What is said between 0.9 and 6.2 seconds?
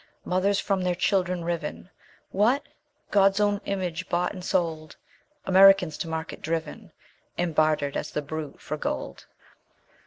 children riven! What! God's own image bought and sold! Americans to